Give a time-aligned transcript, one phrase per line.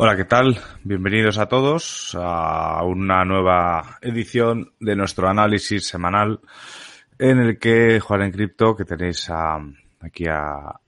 [0.00, 0.56] Hola, ¿qué tal?
[0.84, 6.38] Bienvenidos a todos a una nueva edición de nuestro análisis semanal
[7.18, 10.80] en el que Juan en Cripto, que tenéis aquí a,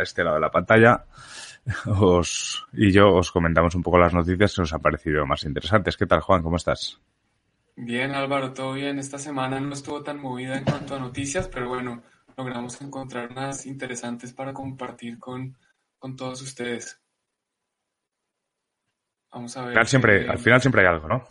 [0.00, 1.06] este lado de la pantalla,
[1.86, 5.96] os, y yo os comentamos un poco las noticias que nos han parecido más interesantes.
[5.96, 6.44] ¿Qué tal, Juan?
[6.44, 7.00] ¿Cómo estás?
[7.74, 9.00] Bien, Álvaro, todo bien.
[9.00, 12.00] Esta semana no estuvo tan movida en cuanto a noticias, pero bueno,
[12.36, 15.56] logramos encontrar unas interesantes para compartir con,
[15.98, 17.01] con todos ustedes.
[19.32, 19.68] Vamos a ver.
[19.68, 21.24] Al final, siempre, al final siempre hay algo, ¿no?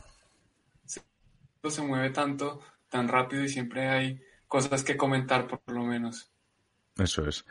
[1.69, 6.31] Se mueve tanto, tan rápido y siempre hay cosas que comentar por lo menos.
[6.97, 7.45] Eso es.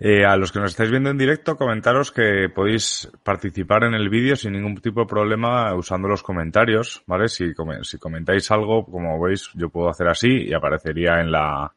[0.00, 4.08] Eh, a los que nos estáis viendo en directo, comentaros que podéis participar en el
[4.08, 7.28] vídeo sin ningún tipo de problema usando los comentarios, ¿vale?
[7.28, 11.72] Si, si comentáis algo, como veis, yo puedo hacer así y aparecería en la,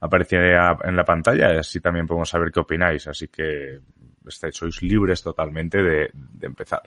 [0.00, 3.06] aparecería en la pantalla y así también podemos saber qué opináis.
[3.06, 3.80] Así que
[4.26, 6.82] estáis, sois libres totalmente de, empezar.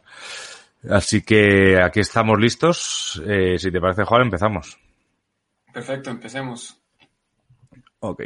[0.90, 3.22] Así que aquí estamos listos.
[3.26, 4.78] Eh, si te parece, Juan, empezamos.
[5.74, 6.80] Perfecto, empecemos.
[8.00, 8.24] Ok.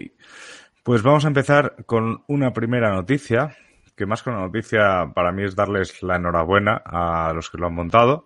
[0.84, 3.56] Pues vamos a empezar con una primera noticia,
[3.96, 7.68] que más que una noticia para mí es darles la enhorabuena a los que lo
[7.68, 8.26] han montado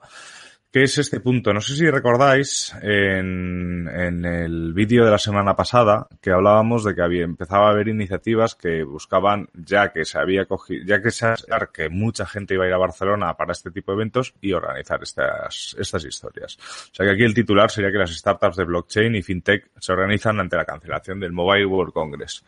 [0.71, 1.53] que es este punto.
[1.53, 6.93] No sé si recordáis en, en el vídeo de la semana pasada que hablábamos de
[6.93, 11.11] que había empezaba a haber iniciativas que buscaban ya que se había cogido, ya que
[11.11, 11.27] se
[11.73, 15.01] que mucha gente iba a ir a Barcelona para este tipo de eventos y organizar
[15.01, 16.57] estas, estas historias.
[16.91, 19.91] O sea que aquí el titular sería que las startups de blockchain y fintech se
[19.91, 22.43] organizan ante la cancelación del Mobile World Congress.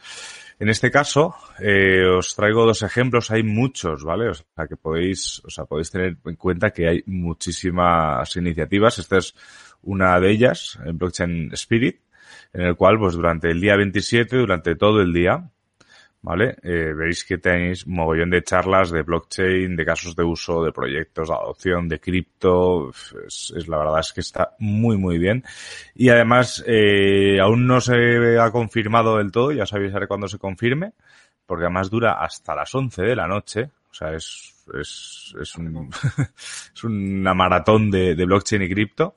[0.59, 4.27] En este caso, eh, os traigo dos ejemplos, hay muchos, ¿vale?
[4.27, 8.99] O sea, que podéis, o sea, podéis tener en cuenta que hay muchísimas iniciativas.
[8.99, 9.33] Esta es
[9.83, 12.01] una de ellas, Blockchain Spirit,
[12.51, 15.49] en el cual, pues durante el día 27, durante todo el día,
[16.21, 16.57] ¿vale?
[16.63, 21.29] Eh, veis que tenéis mogollón de charlas de blockchain, de casos de uso, de proyectos,
[21.29, 22.91] de adopción, de cripto.
[23.25, 25.43] Es, la verdad es que está muy, muy bien.
[25.95, 30.37] Y además, eh, aún no se ha confirmado del todo, ya sabéis a cuándo se
[30.39, 30.93] confirme,
[31.45, 33.69] porque además dura hasta las 11 de la noche.
[33.91, 35.89] O sea, es, es, es, un,
[36.75, 39.13] es una maratón de, de blockchain y cripto.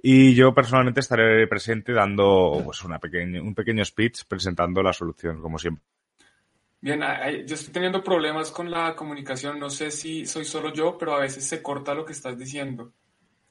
[0.00, 5.40] Y yo personalmente estaré presente dando pues una pequeña, un pequeño speech presentando la solución,
[5.40, 5.82] como siempre.
[6.84, 7.00] Bien,
[7.46, 9.58] yo estoy teniendo problemas con la comunicación.
[9.58, 12.92] No sé si soy solo yo, pero a veces se corta lo que estás diciendo.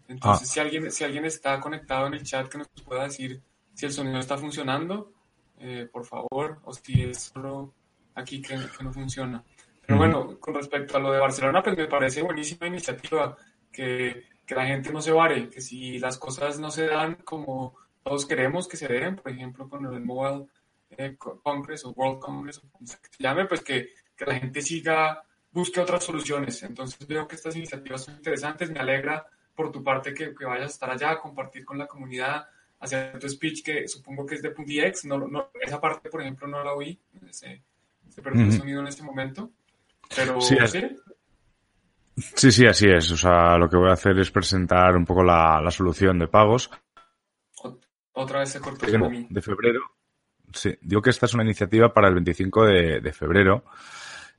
[0.07, 0.53] Entonces, ah.
[0.53, 3.41] si, alguien, si alguien está conectado en el chat que nos pueda decir
[3.73, 5.13] si el sonido está funcionando,
[5.57, 7.73] eh, por favor, o si es solo
[8.13, 9.43] aquí que, no funciona.
[9.83, 13.35] Pero bueno, con respecto a lo de Barcelona, pues me parece buenísima iniciativa
[13.71, 17.73] que, que la gente no se vare, que si las cosas no se dan como
[18.03, 20.45] todos queremos que se den, por ejemplo, con el mobile
[20.97, 25.23] eh, Congress o World Congress, o como se llame, pues que, que, la gente siga,
[25.51, 26.61] busque otras soluciones.
[26.63, 30.67] Entonces veo que estas iniciativas son interesantes, me alegra por tu parte que, que vayas
[30.67, 32.47] a estar allá, a compartir con la comunidad,
[32.79, 36.47] hacer tu speech que supongo que es de .dx, no, no, esa parte por ejemplo
[36.47, 36.99] no la oí,
[37.29, 37.61] se,
[38.09, 39.51] se perdió el sonido en este momento,
[40.15, 40.81] pero sí, sí.
[42.15, 43.11] Sí, así es.
[43.11, 46.27] O sea, lo que voy a hacer es presentar un poco la, la solución de
[46.27, 46.69] pagos.
[48.13, 48.85] Otra vez se cortó.
[48.85, 49.81] De febrero.
[50.53, 53.65] Sí, digo que esta es una iniciativa para el 25 de, febrero.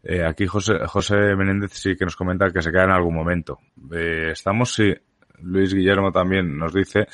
[0.02, 3.58] Eh, aquí José, José Menéndez sí que nos comenta que se queda en algún momento.
[3.92, 4.94] Eh, estamos, sí.
[5.42, 7.06] Luis Guillermo también nos dice,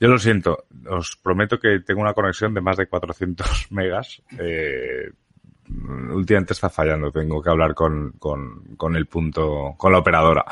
[0.00, 4.22] yo lo siento, os prometo que tengo una conexión de más de 400 megas.
[4.38, 5.10] Eh,
[6.10, 10.44] últimamente está fallando, tengo que hablar con, con, con el punto, con la operadora.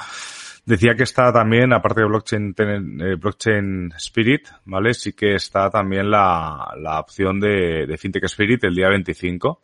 [0.67, 4.95] Decía que está también, aparte de blockchain, eh, blockchain Spirit, ¿vale?
[4.95, 9.63] Sí que está también la, la opción de, de FinTech Spirit el día 25.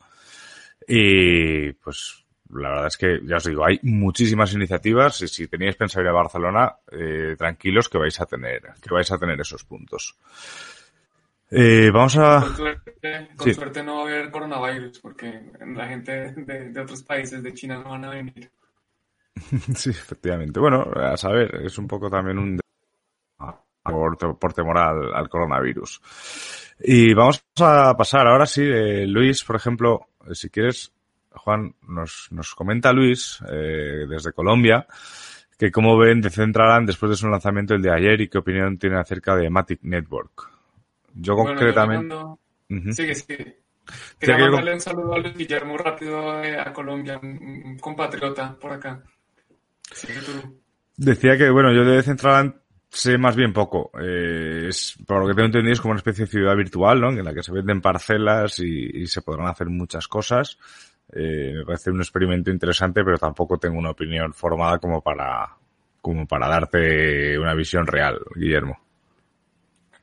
[0.86, 5.74] Y pues la verdad es que, ya os digo, hay muchísimas iniciativas y si teníais
[5.74, 9.64] pensado ir a Barcelona, eh, tranquilos que vais a tener, que vais a tener esos
[9.64, 10.16] puntos.
[11.50, 12.44] Eh, vamos a...
[13.36, 17.52] Con, suerte, no va a haber coronavirus porque la gente de, de otros países de
[17.54, 18.52] China no van a venir.
[19.74, 20.60] sí, efectivamente.
[20.60, 22.58] Bueno, a saber, es un poco también un
[23.82, 26.00] por, por temor al, coronavirus.
[26.80, 30.92] Y vamos a pasar ahora sí, eh, Luis, por ejemplo, si quieres,
[31.30, 34.86] Juan, nos, nos comenta Luis, eh, desde Colombia,
[35.58, 38.78] que cómo ven de Decentraland después de su lanzamiento el de ayer y qué opinión
[38.78, 40.50] tiene acerca de Matic Network.
[41.14, 42.14] Yo concretamente...
[42.92, 43.58] Sigue, sigue.
[44.18, 49.02] Quería mandarle un saludo a Luis Guillermo rápido eh, a Colombia, un compatriota por acá.
[50.96, 52.54] Decía que, bueno, yo de Decentraland
[52.92, 53.90] sé más bien poco.
[54.00, 54.70] Eh,
[55.06, 57.10] por lo que tengo entendido, es como una especie de ciudad virtual, ¿no?
[57.10, 60.58] En la que se venden parcelas y, se podrán hacer muchas cosas.
[61.10, 65.56] Eh, me parece un experimento interesante, pero tampoco tengo una opinión formada como para,
[66.00, 68.78] como para darte una visión real, Guillermo.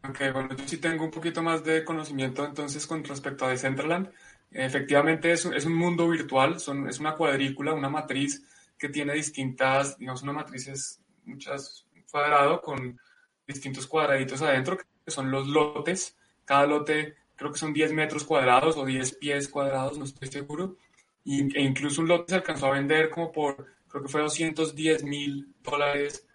[0.07, 4.09] Ok, bueno, yo sí tengo un poquito más de conocimiento entonces con respecto a Decentraland.
[4.51, 8.43] Efectivamente es, es un mundo virtual, son, es una cuadrícula, una matriz
[8.79, 12.99] que tiene distintas, digamos, una matriz es muchas cuadrado con
[13.45, 16.17] distintos cuadraditos adentro, que son los lotes.
[16.45, 20.77] Cada lote creo que son 10 metros cuadrados o 10 pies cuadrados, no estoy seguro.
[21.23, 25.03] Y, e incluso un lote se alcanzó a vender como por, creo que fue 210
[25.03, 26.25] mil dólares.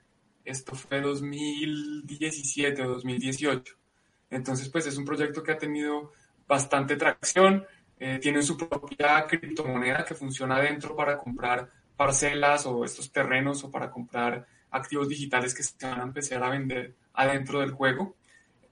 [0.44, 3.74] Esto fue 2017 o 2018.
[4.30, 6.12] Entonces, pues es un proyecto que ha tenido
[6.46, 7.64] bastante tracción.
[7.98, 13.70] Eh, tiene su propia criptomoneda que funciona adentro para comprar parcelas o estos terrenos o
[13.70, 18.16] para comprar activos digitales que se van a empezar a vender adentro del juego.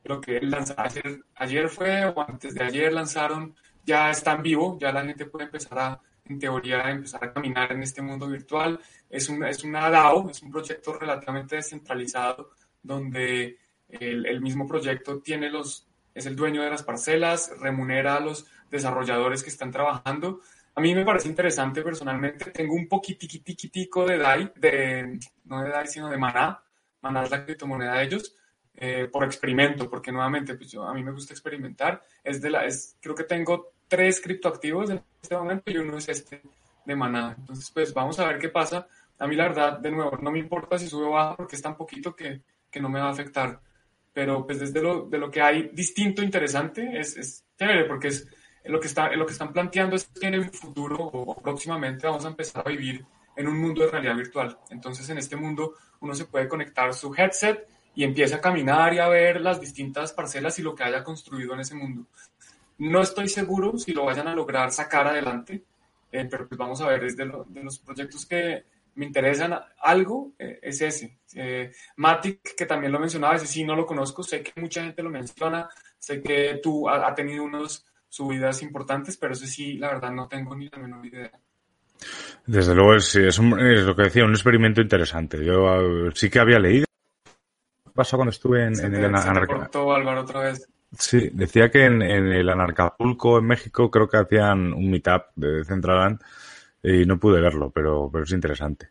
[0.04, 3.54] Lo que lanzaron ayer, ayer fue o antes de ayer lanzaron,
[3.84, 7.70] ya está en vivo, ya la gente puede empezar a, en teoría, empezar a caminar
[7.72, 8.80] en este mundo virtual.
[9.08, 12.50] Es, un, es una DAO, es un proyecto relativamente descentralizado
[12.82, 13.58] donde
[13.88, 18.46] el, el mismo proyecto tiene los, es el dueño de las parcelas, remunera a los
[18.72, 20.40] desarrolladores que están trabajando
[20.74, 22.50] a mí me parece interesante personalmente.
[22.50, 26.62] Tengo un poquitiquitiquitico de DAI, de, no de DAI, sino de Maná.
[27.02, 28.36] Maná es la criptomoneda de ellos,
[28.74, 32.00] eh, por experimento, porque nuevamente, pues yo, a mí me gusta experimentar.
[32.24, 36.08] Es de la, es, creo que tengo tres criptoactivos en este momento y uno es
[36.08, 36.40] este
[36.86, 37.34] de Maná.
[37.38, 38.86] Entonces, pues vamos a ver qué pasa.
[39.18, 41.62] A mí la verdad, de nuevo, no me importa si sube o baja porque es
[41.62, 42.40] tan poquito que,
[42.70, 43.60] que no me va a afectar.
[44.12, 48.26] Pero pues desde lo, de lo que hay distinto, interesante, es, es chévere porque es
[48.64, 52.24] lo que, está, lo que están planteando es que en el futuro o próximamente vamos
[52.24, 53.04] a empezar a vivir
[53.36, 54.58] en un mundo de realidad virtual.
[54.70, 58.98] Entonces, en este mundo uno se puede conectar su headset y empieza a caminar y
[58.98, 62.06] a ver las distintas parcelas y lo que haya construido en ese mundo.
[62.78, 65.62] No estoy seguro si lo vayan a lograr sacar adelante,
[66.10, 68.64] eh, pero pues vamos a ver, desde de los proyectos que
[68.94, 71.18] me interesan algo, eh, es ese.
[71.34, 75.02] Eh, Matic, que también lo mencionaba, ese sí no lo conozco, sé que mucha gente
[75.02, 75.68] lo menciona,
[75.98, 80.28] sé que tú has ha tenido unos subidas importantes, pero eso sí, la verdad, no
[80.28, 81.30] tengo ni la menor idea.
[82.46, 85.42] Desde luego, es, es, lo que decía, un experimento interesante.
[85.42, 86.84] Yo ah, sí que había leído.
[87.24, 89.86] ¿Qué pasó cuando estuve en, el Anarcapulco?
[89.86, 90.68] otra vez.
[90.98, 96.20] Sí, decía que en, el Anarcapulco, en México, creo que hacían un meetup de Centraland
[96.82, 98.90] y no pude verlo, pero, pero es interesante.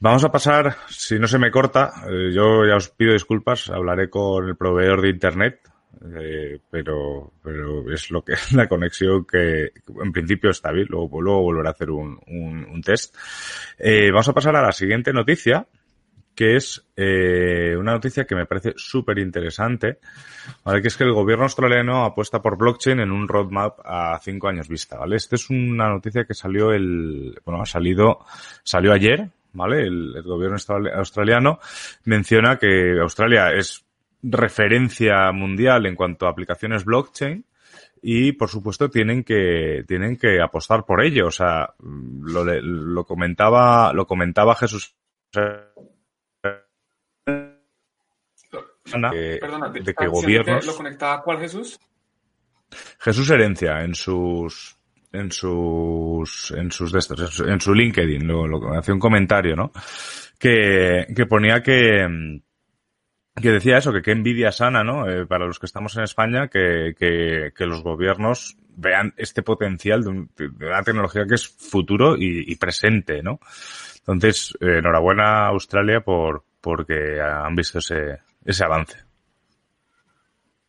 [0.00, 4.10] Vamos a pasar, si no se me corta, eh, yo ya os pido disculpas, hablaré
[4.10, 5.69] con el proveedor de Internet
[6.16, 9.72] eh, pero, pero es lo que la conexión que
[10.02, 13.14] en principio está bien, luego, luego volveré a hacer un, un, test.
[13.78, 15.66] Eh, vamos a pasar a la siguiente noticia,
[16.34, 19.98] que es eh, una noticia que me parece súper interesante,
[20.64, 20.80] ¿vale?
[20.80, 24.68] que es que el gobierno australiano apuesta por blockchain en un roadmap a cinco años
[24.68, 24.96] vista.
[24.96, 25.16] ¿vale?
[25.16, 28.24] Esta es una noticia que salió el, bueno, ha salido,
[28.62, 29.82] salió ayer, ¿vale?
[29.82, 30.56] El gobierno
[30.94, 31.58] australiano
[32.04, 33.84] menciona que Australia es
[34.22, 37.44] referencia mundial en cuanto a aplicaciones blockchain
[38.02, 41.26] y por supuesto tienen que tienen que apostar por ello.
[41.26, 44.94] O sea lo, lo comentaba lo comentaba Jesús.
[48.84, 51.78] De, que gobiernos lo conectaba cuál Jesús
[52.98, 54.76] Jesús Herencia en sus
[55.12, 56.92] en sus en sus
[57.40, 59.70] en su LinkedIn lo, lo hacía un comentario no
[60.38, 62.40] que que ponía que
[63.34, 65.08] que decía eso, que qué envidia sana, ¿no?
[65.08, 70.02] Eh, para los que estamos en España, que, que, que, los gobiernos vean este potencial
[70.02, 73.40] de, de una tecnología que es futuro y, y presente, ¿no?
[73.98, 78.98] Entonces, eh, enhorabuena a Australia por porque han visto ese, ese avance.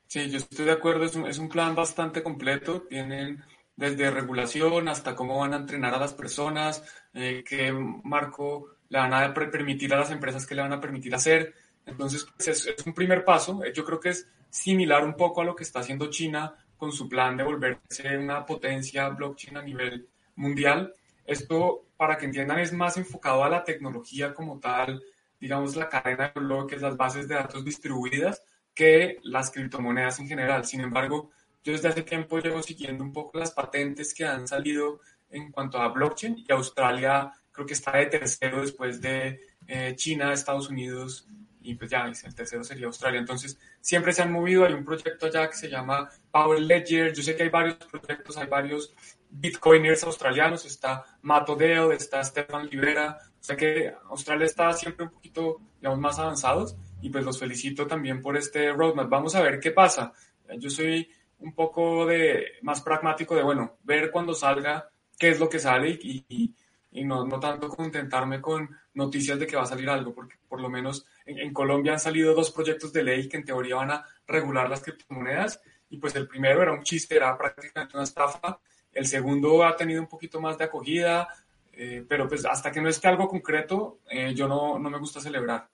[0.08, 3.44] Sí, yo estoy de acuerdo, es un, es un plan bastante completo, tienen
[3.76, 7.72] desde regulación hasta cómo van a entrenar a las personas, eh, qué
[8.04, 12.26] marco le van a permitir a las empresas que le van a permitir hacer, entonces,
[12.36, 13.62] pues, es, un primer paso.
[13.74, 17.08] Yo creo que es similar un poco a lo que está haciendo China con su
[17.08, 20.94] plan de volverse una potencia blockchain a nivel mundial.
[21.26, 25.02] Esto, para que entiendan, es más enfocado a la tecnología como tal,
[25.40, 30.66] digamos, la cadena de bloques, las bases de datos distribuidas, que las criptomonedas en general.
[30.66, 31.32] Sin embargo,
[31.64, 35.78] yo desde hace tiempo llevo siguiendo un poco las patentes que han salido en cuanto
[35.78, 41.28] a blockchain y Australia creo que está de tercero después de eh, China, Estados Unidos
[41.62, 43.20] y pues ya el tercero sería Australia.
[43.20, 47.24] Entonces siempre se han movido, hay un proyecto allá que se llama Power Ledger, yo
[47.24, 48.94] sé que hay varios proyectos, hay varios
[49.30, 55.12] bitcoiners australianos, está Mato Deo, está Stefan Libera, o sea que Australia está siempre un
[55.12, 59.10] poquito, digamos, más avanzados y pues los felicito también por este roadmap.
[59.10, 60.14] Vamos a ver qué pasa.
[60.58, 65.50] Yo soy un poco de más pragmático de, bueno, ver cuando salga qué es lo
[65.50, 66.54] que sale y,
[66.92, 70.62] y, no, no, tanto contentarme con noticias de que va a salir algo, porque por
[70.62, 73.92] lo menos en, en, Colombia han salido dos proyectos de ley que en teoría van
[73.92, 78.60] a regular las criptomonedas y pues el primero era un chiste, era prácticamente una estafa,
[78.94, 81.28] el segundo ha tenido un poquito más de acogida,
[81.74, 85.20] eh, pero pues hasta que no esté algo concreto, eh, yo no, no me gusta
[85.20, 85.70] celebrar.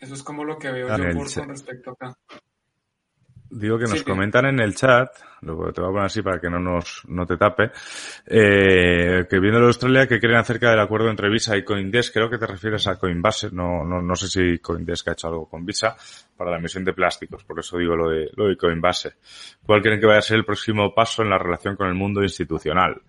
[0.00, 2.14] Eso es como lo que veo yo por, con respecto acá.
[3.50, 5.10] Digo que nos comentan en el chat,
[5.42, 7.70] luego te voy a poner así para que no nos no te tape,
[8.26, 12.30] eh, que viendo de Australia que creen acerca del acuerdo entre Visa y Coindesk, creo
[12.30, 15.64] que te refieres a Coinbase, no, no, no sé si Coindesk ha hecho algo con
[15.64, 15.94] Visa
[16.36, 19.14] para la emisión de plásticos, por eso digo lo de, lo de Coinbase.
[19.64, 22.22] ¿Cuál creen que vaya a ser el próximo paso en la relación con el mundo
[22.22, 23.00] institucional?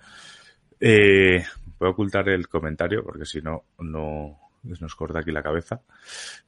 [0.79, 1.43] Eh,
[1.79, 5.81] voy a ocultar el comentario porque si no, no, nos corta aquí la cabeza.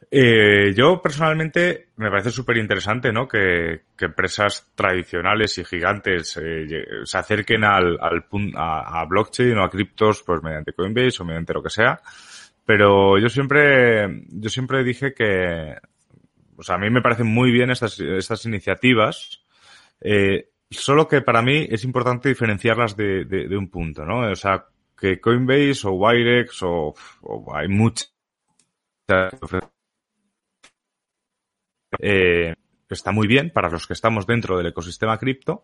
[0.10, 3.28] Eh, yo personalmente me parece súper interesante, ¿no?
[3.28, 6.66] Que, empresas tradicionales y gigantes eh,
[7.04, 11.54] se acerquen al, al a, a, blockchain o a criptos, pues mediante Coinbase o mediante
[11.54, 12.00] lo que sea.
[12.66, 15.76] Pero yo siempre, yo siempre dije que,
[16.64, 19.42] sea, a mí me parecen muy bien estas, estas iniciativas.
[20.02, 24.30] Eh, solo que para mí es importante diferenciarlas de, de, de un punto, ¿no?
[24.30, 24.66] O sea,
[24.98, 26.94] que Coinbase o Wirex o,
[27.54, 28.12] hay muchas
[32.00, 32.54] eh,
[32.90, 35.64] está muy bien para los que estamos dentro del ecosistema cripto,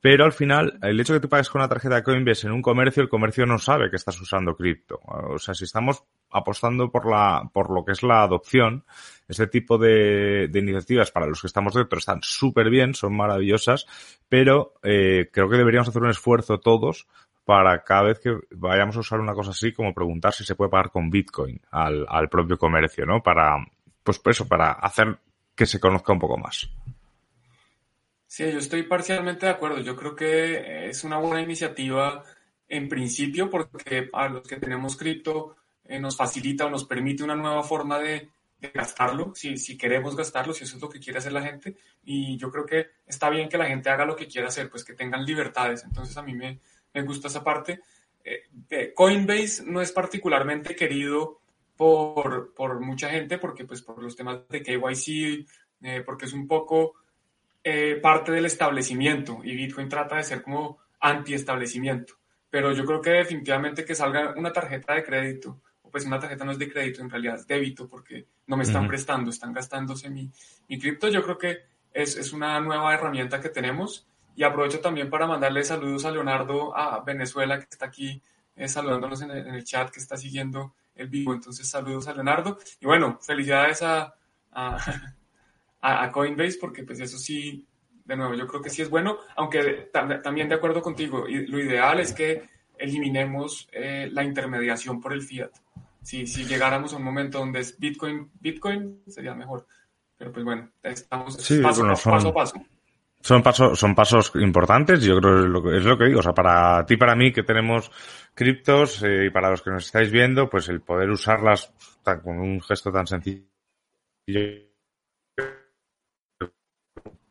[0.00, 2.62] pero al final el hecho de que tú pagues con una tarjeta Coinbase en un
[2.62, 5.00] comercio, el comercio no sabe que estás usando cripto.
[5.04, 8.84] O sea, si estamos apostando por la, por lo que es la adopción,
[9.28, 13.86] este tipo de, de iniciativas para los que estamos dentro están súper bien, son maravillosas,
[14.28, 17.08] pero eh, creo que deberíamos hacer un esfuerzo todos
[17.50, 20.70] para cada vez que vayamos a usar una cosa así, como preguntar si se puede
[20.70, 23.24] pagar con Bitcoin al, propio comercio, ¿no?
[23.24, 23.56] Para,
[24.04, 25.18] pues eso, para hacer
[25.56, 26.70] que se conozca un poco más.
[28.24, 29.80] Sí, yo estoy parcialmente de acuerdo.
[29.80, 32.22] Yo creo que es una buena iniciativa
[32.68, 37.34] en principio porque a los que tenemos cripto eh, nos facilita o nos permite una
[37.34, 38.28] nueva forma de,
[38.60, 41.76] de gastarlo, si, si, queremos gastarlo, si eso es lo que quiere hacer la gente.
[42.04, 44.84] Y yo creo que está bien que la gente haga lo que quiera hacer, pues
[44.84, 45.82] que tengan libertades.
[45.82, 46.60] Entonces a mí me,
[46.94, 47.80] me gusta esa parte.
[48.24, 51.40] Eh, Coinbase no es particularmente querido
[51.76, 55.46] por, por, mucha gente porque pues por los temas de KYC,
[55.82, 56.94] eh, porque es un poco
[57.64, 62.14] eh, parte del establecimiento y Bitcoin trata de ser como anti-establecimiento.
[62.50, 66.44] Pero yo creo que definitivamente que salga una tarjeta de crédito, o pues una tarjeta
[66.44, 68.88] no es de crédito, en realidad es débito porque no me están uh -huh.
[68.88, 70.30] prestando, están gastándose mi,
[70.68, 71.08] mi cripto.
[71.08, 71.58] Yo creo que
[71.92, 74.06] es, es una nueva herramienta que tenemos
[74.40, 78.22] y aprovecho también para mandarle saludos a Leonardo a Venezuela, que está aquí
[78.56, 81.34] eh, saludándonos en el, en el, chat, que está siguiendo el vivo.
[81.34, 82.56] Entonces, saludos a Leonardo.
[82.80, 84.14] Y bueno, felicidades a,
[84.52, 84.78] a,
[85.82, 87.66] a Coinbase, porque pues eso sí,
[88.06, 91.46] de nuevo, yo creo que sí es bueno, aunque tam también de acuerdo contigo, y
[91.46, 92.42] lo ideal es que
[92.78, 95.50] eliminemos eh, la intermediación por el fiat.
[96.00, 99.66] Si, si llegáramos a un momento donde es Bitcoin, Bitcoin sería mejor.
[100.16, 102.12] Pero pues bueno, estamos sí, paso, bueno, son...
[102.12, 102.64] paso a paso.
[103.22, 106.20] Son pasos, son pasos importantes, yo creo que es lo que, es lo que digo.
[106.20, 107.90] O sea, para ti, para mí, que tenemos
[108.34, 111.72] criptos, eh, y para los que nos estáis viendo, pues el poder usarlas
[112.02, 113.44] tan, con un gesto tan sencillo.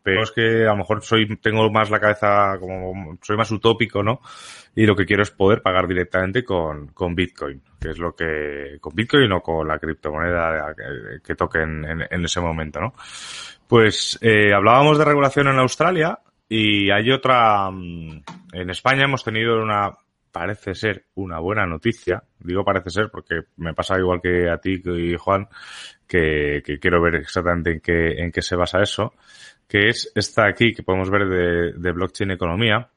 [0.09, 4.03] Pero es que a lo mejor soy, tengo más la cabeza como, soy más utópico,
[4.03, 4.21] ¿no?
[4.75, 8.77] Y lo que quiero es poder pagar directamente con, con Bitcoin, que es lo que,
[8.79, 12.93] con Bitcoin o con la criptomoneda que, que toque en, en, ese momento, ¿no?
[13.67, 17.69] Pues eh, hablábamos de regulación en Australia y hay otra.
[17.69, 18.23] Mm,
[18.53, 19.95] en España hemos tenido una,
[20.31, 22.23] parece ser, una buena noticia.
[22.39, 25.47] Digo parece ser porque me pasa igual que a ti y Juan,
[26.07, 29.13] que, quiero ver exactamente en qué, en qué se basa eso,
[29.67, 32.89] que es esta aquí que podemos ver de, de blockchain economía,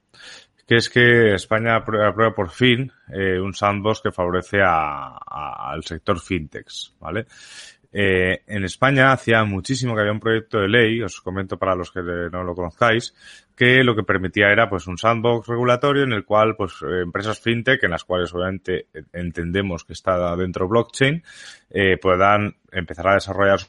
[0.66, 5.84] que es que España aprueba, por fin eh, un sandbox que favorece a, a, al
[5.84, 7.26] sector fintechs, ¿vale?
[7.92, 11.90] Eh, en España hacía muchísimo que había un proyecto de ley, os comento para los
[11.90, 13.14] que no lo conozcáis,
[13.54, 17.40] que lo que permitía era pues un sandbox regulatorio en el cual pues eh, empresas
[17.40, 21.22] fintech, en las cuales obviamente entendemos que está dentro blockchain,
[21.70, 23.60] eh, puedan empezar a desarrollar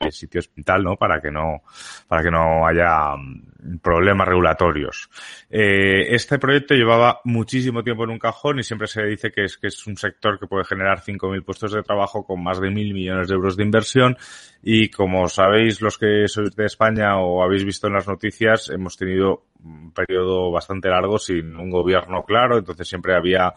[0.00, 0.96] sus sitios tal, ¿no?
[0.96, 1.62] Para que no,
[2.08, 5.10] para que no haya mm, problemas regulatorios.
[5.50, 9.58] Eh, este proyecto llevaba muchísimo tiempo en un cajón y siempre se dice que es,
[9.58, 12.94] que es un sector que puede generar 5.000 puestos de trabajo con más de 1.000
[12.94, 14.16] millones de euros de inversión
[14.62, 18.96] y como sabéis los que sois de España o habéis visto en las noticias, hemos
[18.96, 23.52] tenido un periodo bastante largo sin un gobierno claro, entonces siempre había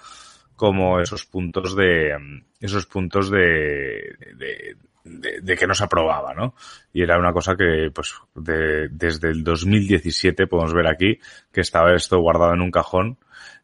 [0.56, 2.12] como esos puntos de
[2.60, 6.56] esos puntos de, de, que no se aprobaba, ¿no?
[6.94, 11.20] Y era una cosa que, pues, desde el 2017 podemos ver aquí
[11.52, 13.18] que estaba esto guardado en un cajón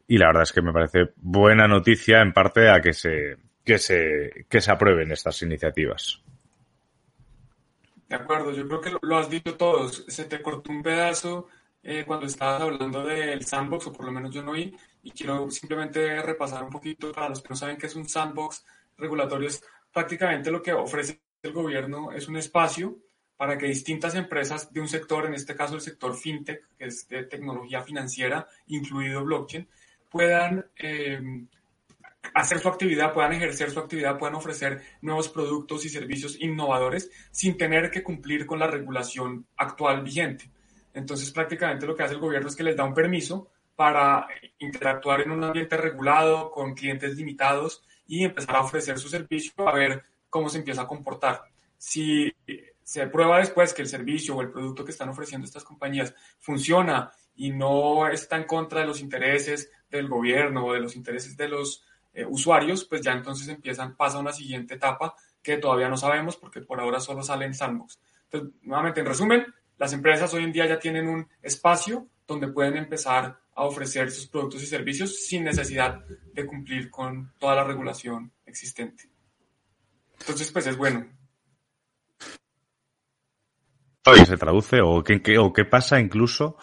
[0.08, 3.78] y la verdad es que me parece buena noticia en parte a que se que
[3.78, 6.22] se que se aprueben estas iniciativas.
[8.08, 10.04] De acuerdo, yo creo que lo, has dicho todos.
[10.08, 11.48] Se te cortó un pedazo
[11.84, 15.52] eh, cuando estabas hablando del sandbox, o por lo menos yo no oí, y quiero
[15.52, 18.66] simplemente repasar un poquito para los que no saben qué es un sandbox
[18.98, 19.48] regulatorio.
[19.48, 22.98] Es prácticamente lo que ofrece el gobierno, es un espacio
[23.38, 27.08] para que distintas empresas de un sector, en este caso el sector fintech, que es
[27.08, 29.68] de tecnología financiera, incluido blockchain,
[30.10, 31.22] puedan eh,
[32.34, 37.58] hacer su actividad, puedan ejercer su actividad, puedan ofrecer nuevos productos y servicios innovadores sin
[37.58, 40.52] tener que cumplir con la regulación actual vigente.
[40.94, 44.28] Entonces, prácticamente lo que hace el gobierno es que les da un permiso para
[44.58, 49.74] interactuar en un ambiente regulado, con clientes limitados y empezar a ofrecer su servicio a
[49.74, 51.44] ver cómo se empieza a comportar.
[51.78, 52.34] Si
[52.84, 57.12] se prueba después que el servicio o el producto que están ofreciendo estas compañías funciona
[57.36, 61.48] y no está en contra de los intereses del gobierno o de los intereses de
[61.48, 61.84] los
[62.14, 66.62] eh, usuarios, pues ya entonces empiezan, pasa una siguiente etapa que todavía no sabemos porque
[66.62, 68.00] por ahora solo sale en sandbox.
[68.24, 69.46] Entonces, nuevamente, en resumen,
[69.78, 74.28] las empresas hoy en día ya tienen un espacio donde pueden empezar a ofrecer sus
[74.28, 79.10] productos y servicios sin necesidad de cumplir con toda la regulación existente.
[80.20, 81.06] Entonces, pues es bueno.
[84.26, 86.58] ¿Se traduce o qué, o qué pasa incluso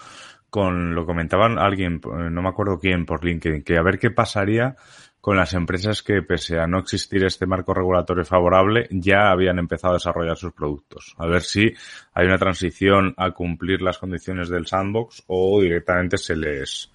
[0.50, 4.76] con, lo comentaban alguien, no me acuerdo quién por LinkedIn, que a ver qué pasaría
[5.20, 9.94] con las empresas que, pese a no existir este marco regulatorio favorable, ya habían empezado
[9.94, 11.16] a desarrollar sus productos.
[11.18, 11.72] A ver si
[12.14, 16.92] hay una transición a cumplir las condiciones del sandbox o directamente se les,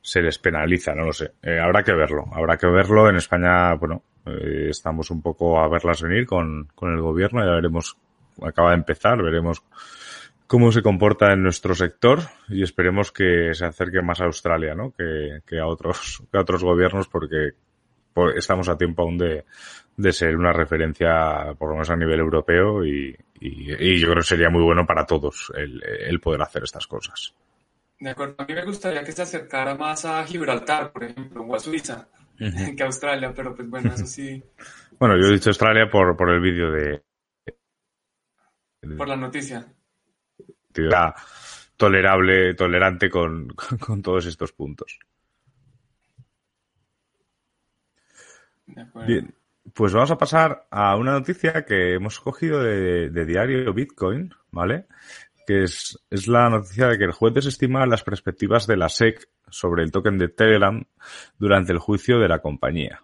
[0.00, 1.34] se les penaliza, no lo sé.
[1.42, 3.10] Eh, habrá que verlo, habrá que verlo.
[3.10, 7.52] En España, bueno, eh, estamos un poco a verlas venir con, con el gobierno, ya
[7.52, 7.96] veremos,
[8.42, 9.62] acaba de empezar, veremos
[10.46, 14.92] cómo se comporta en nuestro sector y esperemos que se acerque más a Australia, ¿no?
[14.92, 17.52] Que, que a otros, que a otros gobiernos porque
[18.36, 19.44] estamos a tiempo aún de,
[19.96, 24.28] de ser una referencia, por lo menos a nivel europeo, y, y, yo creo que
[24.28, 27.34] sería muy bueno para todos el, el, poder hacer estas cosas.
[28.00, 31.54] De acuerdo, a mí me gustaría que se acercara más a Gibraltar, por ejemplo, o
[31.54, 32.08] a Suiza,
[32.76, 34.42] que Australia, pero pues bueno, eso sí.
[34.98, 37.02] bueno, yo he dicho Australia por, por el vídeo de,
[38.96, 39.66] Por la noticia.
[41.76, 43.48] Tolerable, tolerante con,
[43.80, 44.98] con todos estos puntos.
[49.06, 49.34] Bien,
[49.74, 54.86] pues vamos a pasar a una noticia que hemos cogido de, diario Bitcoin, ¿vale?
[55.46, 59.28] Que es, es la noticia de que el juez desestima las perspectivas de la SEC
[59.48, 60.84] sobre el token de Telegram
[61.38, 63.00] durante el juicio de la compañía.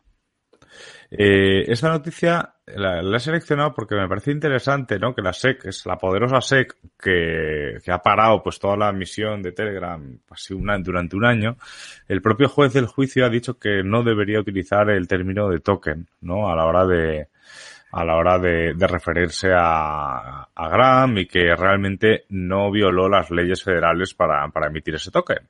[1.14, 5.14] Eh, esta noticia la, he seleccionado porque me parece interesante, ¿no?
[5.14, 9.42] Que la SEC, es la poderosa SEC que, que ha parado pues toda la misión
[9.42, 10.02] de Telegram
[10.78, 11.59] durante un año.
[12.09, 16.09] El propio juez del juicio ha dicho que no debería utilizar el término de token,
[16.22, 16.50] ¿no?
[16.50, 17.28] A la hora de,
[17.92, 23.31] a la hora de, de referirse a, a Gram y que realmente no violó las
[23.31, 25.48] leyes federales para, para emitir ese token.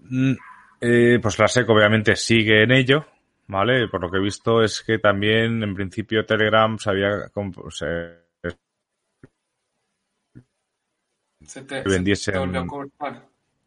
[0.00, 0.34] Mm,
[0.80, 3.06] eh, pues la SEC obviamente sigue en ello,
[3.46, 3.88] ¿vale?
[3.88, 7.30] Por lo que he visto es que también en principio Telegram se había
[7.70, 8.24] se,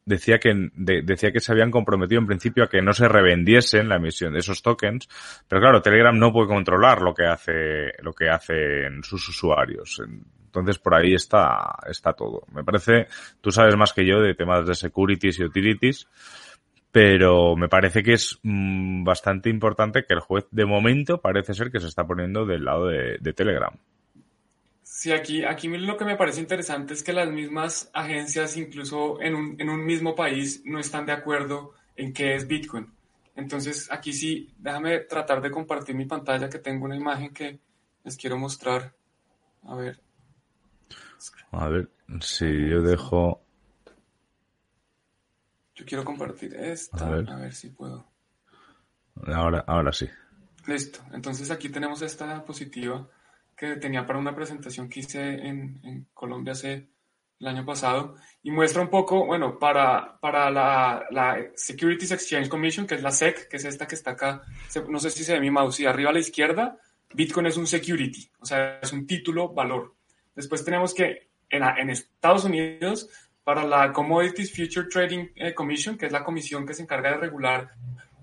[0.08, 3.98] decía que decía que se habían comprometido en principio a que no se revendiesen la
[3.98, 5.08] emisión de esos tokens,
[5.48, 10.02] pero claro, Telegram no puede controlar lo que hace lo que hacen sus usuarios.
[10.46, 12.44] Entonces por ahí está está todo.
[12.54, 13.08] Me parece,
[13.42, 16.08] tú sabes más que yo de temas de securities y utilities
[16.90, 21.70] pero me parece que es mm, bastante importante que el juez de momento parece ser
[21.70, 23.78] que se está poniendo del lado de, Telegram.
[24.98, 29.36] Sí, aquí, aquí lo que me parece interesante es que las mismas agencias, incluso en
[29.36, 32.92] un, en un mismo país, no están de acuerdo en qué es Bitcoin.
[33.36, 37.60] Entonces, aquí sí, déjame tratar de compartir mi pantalla, que tengo una imagen que
[38.04, 38.96] les quiero mostrar.
[39.66, 40.02] A ver.
[41.52, 43.44] A ver, si yo dejo
[45.76, 48.04] yo quiero compartir esta, a ver, si puedo.
[49.28, 50.10] Ahora, ahora sí.
[50.66, 53.08] Listo, entonces aquí tenemos esta diapositiva
[53.58, 56.88] que tenía para una presentación que hice en, en Colombia hace
[57.40, 62.88] el año pasado y muestra un poco, bueno, para, para la, la, Securities Exchange Commission,
[62.88, 64.42] que es la SEC, que es esta que está acá,
[64.88, 66.78] no sé si se ve mi mouse, y arriba a la izquierda,
[67.14, 69.96] Bitcoin es un security, o sea, es un título valor.
[70.36, 73.10] Después tenemos que en, en Estados Unidos,
[73.44, 77.18] para la Commodities Future Trading eh, Commission, que es la comisión que se encarga de
[77.18, 77.72] regular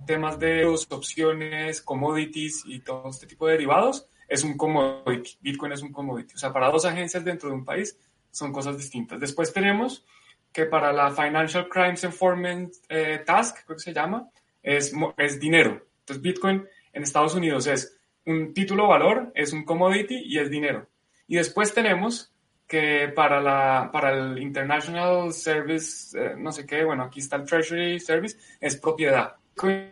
[0.07, 5.37] temas de opciones, commodities y todo este tipo de derivados, es un commodity.
[5.41, 6.35] Bitcoin es un commodity.
[6.35, 7.99] O sea, para dos agencias dentro de un país
[8.31, 9.21] son cosas distintas.
[9.21, 10.05] Después tenemos
[10.53, 14.29] que para la Financial Crimes Enforcement eh, Task, creo que se llama,
[14.63, 15.85] es, es dinero.
[16.01, 20.87] Entonces, Bitcoin en Estados Unidos es un título valor, es un commodity y es dinero.
[21.27, 22.33] Y después tenemos
[22.67, 27.45] que para, la, para el International Service, eh, no sé qué, bueno, aquí está el
[27.45, 29.37] Treasury Service, es propiedad.
[29.55, 29.91] Bitcoin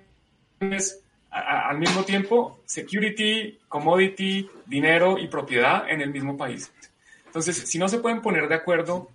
[0.60, 1.01] es
[1.32, 6.72] al mismo tiempo security, commodity, dinero y propiedad en el mismo país.
[7.26, 9.08] Entonces, si no se pueden poner de acuerdo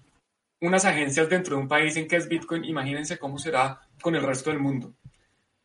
[0.62, 4.24] unas agencias dentro de un país en que es Bitcoin, imagínense cómo será con el
[4.24, 4.94] resto del mundo.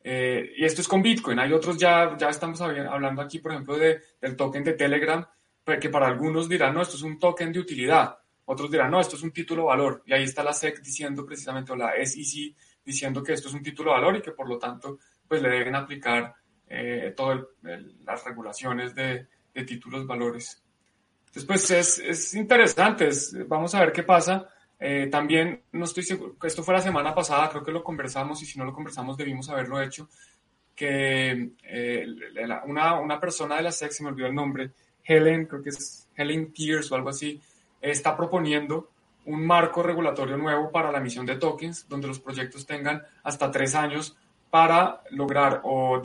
[0.04, 1.38] Eh, y esto es con Bitcoin.
[1.38, 5.26] Hay otros ya, ya estamos hablando aquí, por ejemplo, de, del token de Telegram,
[5.80, 8.18] que para algunos dirán, no, esto es un token de utilidad.
[8.44, 10.02] Otros dirán, no, esto es un título valor.
[10.04, 13.62] Y ahí está la SEC diciendo precisamente, o la SEC diciendo que esto es un
[13.62, 16.34] título valor y que por lo tanto, pues le deben aplicar
[16.74, 17.40] eh, todas
[18.04, 20.62] las regulaciones de, de títulos valores.
[21.26, 23.10] Entonces, pues es, interesante,
[23.46, 24.48] vamos a ver qué pasa.
[24.80, 28.46] Eh, también, no estoy seguro, esto fue la semana pasada, creo que lo conversamos y
[28.46, 30.08] si no lo conversamos debimos haberlo hecho,
[30.74, 32.06] que eh,
[32.66, 34.72] una, una, persona de la SEC, se me olvidó el nombre,
[35.04, 37.40] Helen, creo que es Helen Pierce o algo así,
[37.80, 38.90] está proponiendo
[39.26, 43.74] un marco regulatorio nuevo para la emisión de tokens, donde los proyectos tengan hasta tres
[43.76, 44.16] años
[44.50, 46.02] para lograr o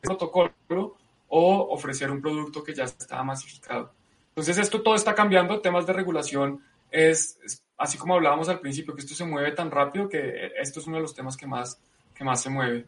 [0.00, 0.96] protocolo
[1.28, 3.92] o ofrecer un producto que ya está masificado.
[4.28, 7.38] Entonces esto todo está cambiando, temas de regulación es,
[7.76, 10.96] así como hablábamos al principio, que esto se mueve tan rápido que esto es uno
[10.96, 11.80] de los temas que más,
[12.14, 12.86] que más se mueve.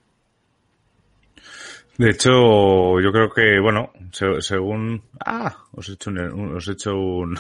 [1.99, 3.93] De hecho, yo creo que, bueno,
[4.41, 5.03] según...
[5.25, 7.37] Ah, os he hecho un, os he hecho un,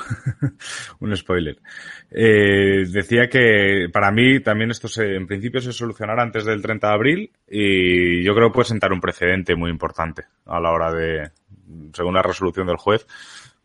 [1.00, 1.58] un spoiler.
[2.10, 6.86] Eh, decía que para mí también esto se, en principio se solucionará antes del 30
[6.86, 10.92] de abril y yo creo que puede sentar un precedente muy importante a la hora
[10.92, 11.30] de,
[11.92, 13.06] según la resolución del juez,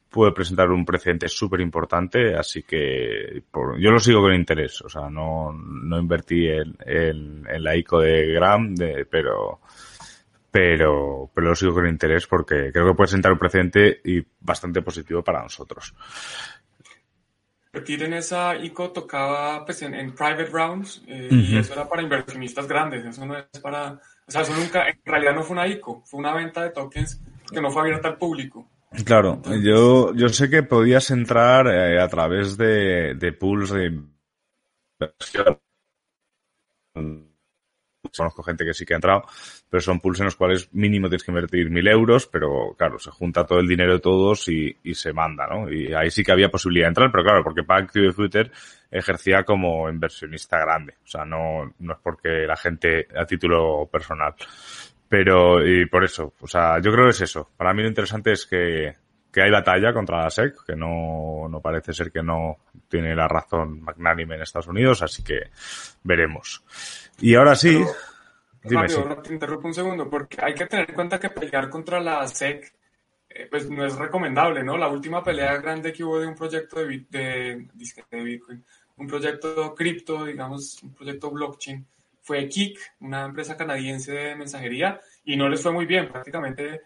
[0.09, 5.09] puede presentar un precedente súper importante, así que yo lo sigo con interés, o sea,
[5.09, 9.59] no, no invertí en, en, la ICO de Gram, de, pero,
[10.57, 14.81] pero, pero lo sigo con interés porque creo que puede sentar un precedente y bastante
[14.81, 15.93] positivo para nosotros.
[17.67, 22.67] Invertir en esa ICO tocaba pues, en, private rounds eh, y eso era para inversionistas
[22.67, 26.01] grandes, eso no es para, o sea, eso nunca, en realidad no fue una ICO,
[26.07, 27.21] fue una venta de tokens
[27.53, 28.67] que no fue abierta al público.
[29.05, 33.93] Claro, yo, yo sé que podías entrar eh, a través de, de pools de
[34.99, 35.59] inversión.
[38.15, 39.23] Conozco gente que sí que ha entrado,
[39.69, 43.11] pero son pools en los cuales mínimo tienes que invertir mil euros, pero claro, se
[43.11, 45.71] junta todo el dinero de todos y, y se manda, ¿no?
[45.71, 48.51] Y ahí sí que había posibilidad de entrar, pero claro, porque Active Twitter
[48.91, 50.95] ejercía como inversionista grande.
[51.03, 54.33] O sea, no, no es porque la gente a título personal.
[55.09, 57.49] Pero, y por eso, o sea, yo creo que es eso.
[57.55, 58.95] Para mí lo interesante es que,
[59.37, 62.57] que hay batalla contra la SEC, que no, no parece ser que no
[62.89, 65.51] tiene la razón magnánime en Estados Unidos, así que
[66.01, 66.63] veremos.
[67.19, 67.79] Y ahora sí.
[68.63, 72.27] dime, te interrumpo un segundo, porque hay que tener en cuenta que pelear contra la
[72.27, 72.73] SEC
[73.29, 74.75] eh, pues no es recomendable, ¿no?
[74.75, 77.67] La última pelea grande que hubo de un proyecto de, de,
[78.09, 81.85] de Bitcoin, un proyecto cripto, digamos, un proyecto blockchain,
[82.23, 86.09] fue Kik, una empresa canadiense de mensajería, y no les fue muy bien.
[86.09, 86.81] Prácticamente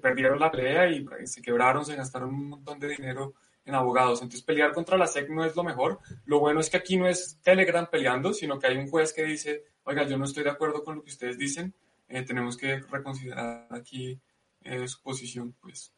[0.00, 4.20] perdieron la pelea y se quebraron, se gastaron un montón de dinero en abogados.
[4.20, 6.00] Entonces pelear contra la SEC no es lo mejor.
[6.26, 9.24] Lo bueno es que aquí no es Telegram peleando, sino que hay un juez que
[9.24, 11.74] dice, oiga, yo no estoy de acuerdo con lo que ustedes dicen,
[12.08, 14.20] eh, tenemos que reconsiderar aquí
[14.62, 15.54] eh, su posición.
[15.60, 15.92] Pues.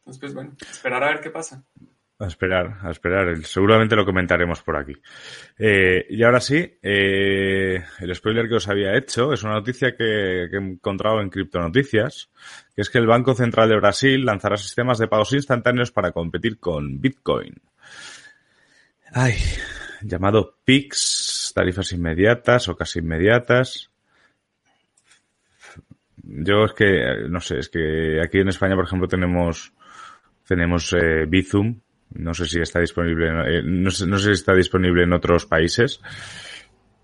[0.00, 1.64] Entonces, pues bueno, esperar a ver qué pasa.
[2.18, 3.36] A esperar, a esperar.
[3.44, 4.94] Seguramente lo comentaremos por aquí.
[5.58, 10.44] Eh, y ahora sí, eh, el spoiler que os había hecho es una noticia que,
[10.44, 12.30] he encontrado en Criptonoticias,
[12.74, 16.58] que es que el Banco Central de Brasil lanzará sistemas de pagos instantáneos para competir
[16.58, 17.54] con Bitcoin.
[19.12, 19.34] Ay,
[20.00, 23.90] llamado PIX, tarifas inmediatas o casi inmediatas.
[26.22, 29.74] Yo es que, no sé, es que aquí en España, por ejemplo, tenemos,
[30.46, 34.54] tenemos eh, Bizum, no sé si está disponible, eh, no, sé, no sé si está
[34.54, 36.00] disponible en otros países.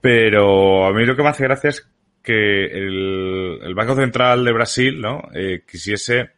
[0.01, 1.89] Pero a mí lo que me hace gracia es
[2.23, 5.29] que el, Banco Central de Brasil, ¿no?
[5.35, 6.31] Eh, quisiese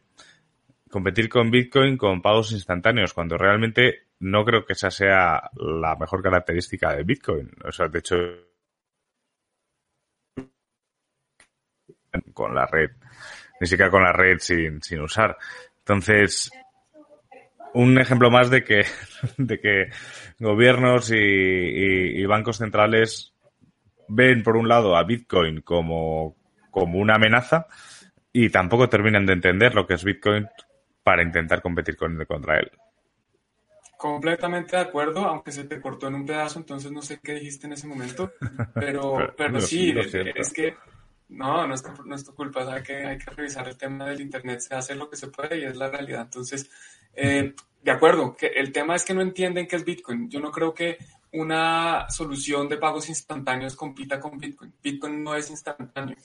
[0.89, 6.21] competir con Bitcoin con pagos instantáneos, cuando realmente no creo que esa sea la mejor
[6.21, 7.51] característica de Bitcoin.
[7.63, 8.15] O sea, de hecho,
[12.33, 12.91] con la red,
[13.59, 15.37] ni siquiera con la red sin, sin usar.
[15.79, 16.51] Entonces,
[17.75, 18.85] un ejemplo más de que,
[19.37, 19.89] de que
[20.39, 23.33] gobiernos y, y, bancos centrales
[24.07, 26.35] ven por un lado a Bitcoin como,
[26.71, 27.67] como una amenaza
[28.31, 30.47] y tampoco terminan de entender lo que es Bitcoin
[31.03, 32.71] para intentar competir con, contra él.
[33.97, 37.67] Completamente de acuerdo, aunque se te cortó en un pedazo, entonces no sé qué dijiste
[37.67, 38.31] en ese momento,
[38.73, 39.93] pero, pero, sí,
[40.35, 40.75] es, que
[41.29, 44.21] no, no es, no es tu culpa, hay que, hay que revisar el tema del
[44.21, 46.23] Internet, se hace lo que se puede y es la realidad.
[46.23, 46.69] Entonces,
[47.15, 50.29] eh, de acuerdo, el tema es que no entienden qué es Bitcoin.
[50.29, 50.97] Yo no creo que
[51.33, 54.73] una solución de pagos instantáneos compita con Bitcoin.
[54.81, 56.15] Bitcoin no es instantáneo.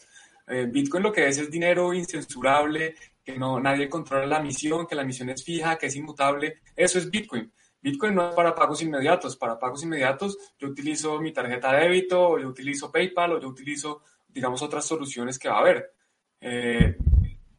[0.47, 4.95] Eh, Bitcoin lo que es es dinero incensurable, que no nadie controla la misión, que
[4.95, 6.61] la misión es fija, que es inmutable.
[6.75, 7.53] Eso es Bitcoin.
[7.83, 9.37] Bitcoin no es para pagos inmediatos.
[9.37, 14.03] Para pagos inmediatos yo utilizo mi tarjeta de débito, yo utilizo PayPal, o yo utilizo,
[14.29, 15.93] digamos, otras soluciones que va a haber.
[16.41, 16.97] Eh,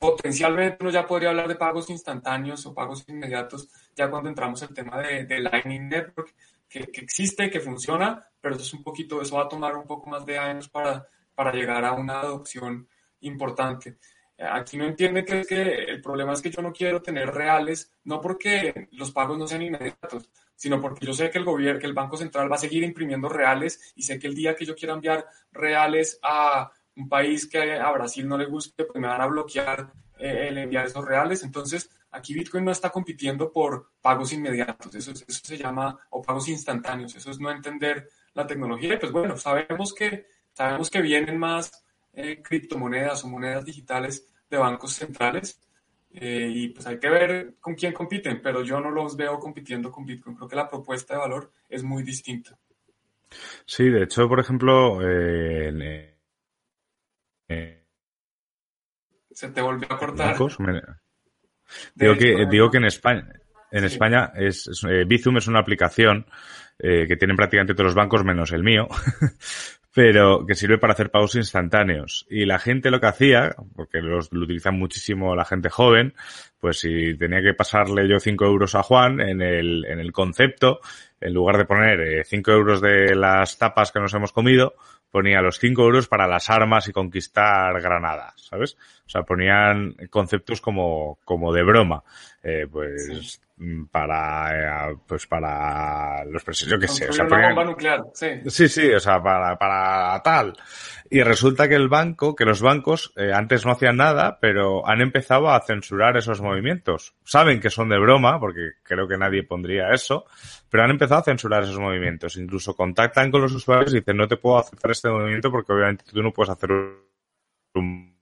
[0.02, 4.74] potencialmente uno ya podría hablar de pagos instantáneos o pagos inmediatos ya cuando entramos el
[4.74, 6.34] tema de, de Lightning Network,
[6.68, 9.86] que, que, existe, que funciona, pero eso es un poquito, eso va a tomar un
[9.86, 12.88] poco más de años para, para llegar a una adopción
[13.20, 14.00] importante.
[14.40, 17.92] Aquí no entiende que, es que el problema es que yo no quiero tener reales,
[18.06, 21.86] no porque los pagos no sean inmediatos, sino porque yo sé que el gobierno, que
[21.86, 24.76] el Banco Central va a seguir imprimiendo reales y sé que el día que yo
[24.76, 29.22] quiera enviar reales a un país que a Brasil no le guste, pues me van
[29.22, 31.44] a bloquear eh, el enviar esos reales.
[31.44, 37.16] Entonces, aquí Bitcoin no está compitiendo por pagos inmediatos, eso, se llama, o pagos instantáneos,
[37.16, 39.00] eso es no entender la tecnología.
[39.00, 41.72] Pues bueno, sabemos que, sabemos que vienen más
[42.14, 45.60] eh, criptomonedas o monedas digitales de bancos centrales.
[46.14, 49.90] Eh, y pues hay que ver con quién compiten, pero yo no los veo compitiendo
[49.90, 50.36] con Bitcoin.
[50.36, 52.58] Creo que la propuesta de valor es muy distinta.
[53.66, 56.11] Sí, de hecho, por ejemplo, eh,
[59.32, 60.36] se te volvió a cortar.
[61.96, 63.28] Digo que, digo que en España,
[63.72, 64.70] en España es,
[65.08, 66.26] Bizum es una aplicación
[66.78, 68.88] que tienen prácticamente todos los bancos menos el mío,
[69.94, 72.26] pero que sirve para hacer pagos instantáneos.
[72.30, 76.14] Y la gente lo que hacía, porque los, lo utilizan muchísimo la gente joven,
[76.60, 80.80] pues si tenía que pasarle yo 5 euros a Juan en el, en el concepto,
[81.20, 84.76] en lugar de poner 5 euros de las tapas que nos hemos comido,
[85.12, 88.78] ponía los 5 euros para las armas y conquistar Granada, ¿sabes?
[89.06, 92.04] O sea, ponían conceptos como, como de broma.
[92.42, 93.42] Eh, pues
[93.92, 97.10] para eh, pues para los presos, yo qué sé.
[97.10, 98.28] O sea, bomba nuclear, sí.
[98.48, 100.54] Sí, sí, o sea, para, para tal.
[101.10, 105.02] Y resulta que el banco, que los bancos eh, antes no hacían nada, pero han
[105.02, 107.16] empezado a censurar esos movimientos.
[107.24, 110.26] Saben que son de broma, porque creo que nadie pondría eso,
[110.70, 112.38] pero han empezado a censurar esos movimientos.
[112.38, 116.06] Incluso contactan con los usuarios y dicen, no te puedo aceptar este movimiento porque obviamente
[116.12, 118.16] tú no puedes hacer un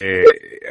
[0.00, 0.24] eh,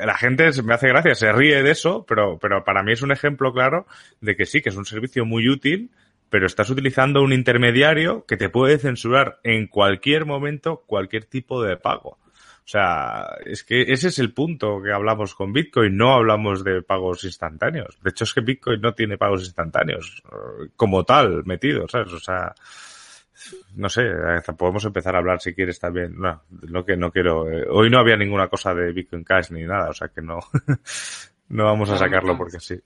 [0.03, 3.11] la gente me hace gracia, se ríe de eso, pero, pero para mí es un
[3.11, 3.87] ejemplo claro
[4.21, 5.91] de que sí, que es un servicio muy útil,
[6.29, 11.77] pero estás utilizando un intermediario que te puede censurar en cualquier momento cualquier tipo de
[11.77, 12.17] pago.
[12.65, 16.81] O sea, es que ese es el punto que hablamos con Bitcoin, no hablamos de
[16.81, 17.99] pagos instantáneos.
[18.01, 21.93] De hecho, es que Bitcoin no tiene pagos instantáneos eh, como tal metidos.
[21.93, 22.55] O sea,
[23.75, 24.03] no sé,
[24.57, 26.15] podemos empezar a hablar si quieres también.
[26.17, 27.49] No, lo que no quiero.
[27.49, 30.39] Eh, hoy no había ninguna cosa de Bitcoin Cash ni nada, o sea que no,
[31.49, 32.81] no vamos a sacarlo porque sí.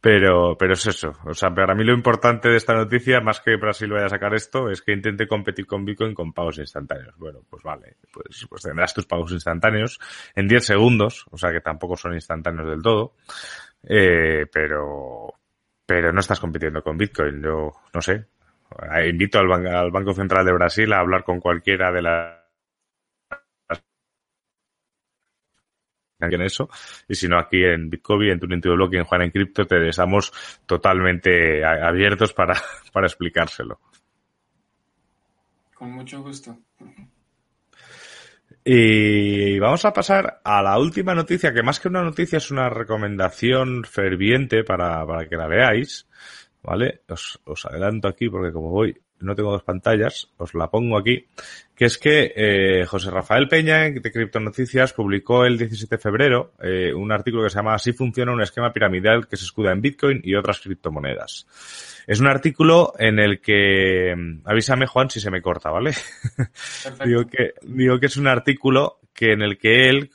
[0.00, 1.12] Pero, pero es eso.
[1.24, 4.34] O sea, para mí lo importante de esta noticia, más que Brasil vaya a sacar
[4.34, 7.16] esto, es que intente competir con Bitcoin con pagos instantáneos.
[7.16, 7.96] Bueno, pues vale.
[8.12, 9.98] Pues, pues tendrás tus pagos instantáneos
[10.36, 13.14] en 10 segundos, o sea que tampoco son instantáneos del todo.
[13.82, 15.34] Eh, pero,
[15.84, 17.42] pero no estás compitiendo con Bitcoin.
[17.42, 18.26] Yo, no sé.
[18.92, 22.46] Eh, invito al, al, Banco Central de Brasil a hablar con cualquiera de las
[26.18, 26.68] en eso
[27.08, 29.88] y si no aquí en Bitcoin, en tu Block y en Juan en Cripto te
[29.88, 30.32] estamos
[30.64, 32.54] totalmente abiertos para,
[32.92, 33.80] para explicárselo.
[35.74, 36.56] Con mucho gusto.
[38.64, 42.68] Y vamos a pasar a la última noticia, que más que una noticia es una
[42.68, 46.08] recomendación ferviente para, para que la veáis.
[46.66, 47.02] ¿Vale?
[47.08, 51.26] Os, os adelanto aquí porque como voy, no tengo dos pantallas, os la pongo aquí,
[51.74, 56.52] que es que eh, José Rafael Peña de Cripto Noticias publicó el 17 de febrero
[56.60, 59.80] eh, un artículo que se llama Así funciona un esquema piramidal que se escuda en
[59.80, 61.46] Bitcoin y otras criptomonedas.
[62.06, 65.92] Es un artículo en el que, avísame Juan si se me corta, ¿vale?
[67.04, 70.10] digo que, digo que es un artículo que en el que él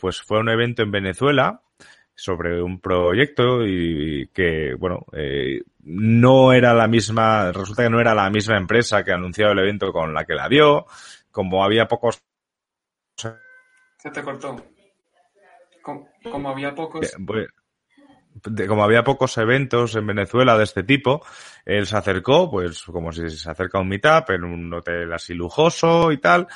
[0.00, 1.60] pues fue a un evento en Venezuela
[2.14, 8.14] sobre un proyecto y, que, bueno, eh, no era la misma, resulta que no era
[8.14, 10.86] la misma empresa que anunció el evento con la que la vio,
[11.30, 12.22] como había pocos...
[13.16, 14.56] Se te cortó.
[15.82, 17.12] Como, había pocos...
[17.26, 17.48] Pues,
[18.68, 21.24] como había pocos eventos en Venezuela de este tipo,
[21.64, 25.34] él se acercó, pues como si se acerca a un meetup en un hotel así
[25.34, 26.46] lujoso y tal,